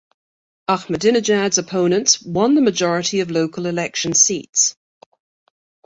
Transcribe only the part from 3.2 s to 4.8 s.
local election seats.